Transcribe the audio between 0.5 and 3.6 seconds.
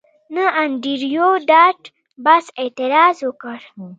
انډریو ډاټ باس اعتراض وکړ